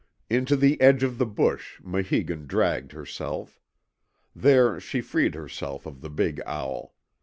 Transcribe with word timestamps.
Into 0.31 0.55
the 0.55 0.81
edge 0.81 1.03
of 1.03 1.19
the 1.19 1.27
bush 1.27 1.79
Maheegun 1.83 2.47
dragged 2.47 2.91
herself. 2.93 3.61
There 4.35 4.79
she 4.79 4.99
freed 4.99 5.35
herself 5.35 5.85
of 5.85 6.01
the 6.01 6.09
big 6.09 6.41
owl. 6.43 6.95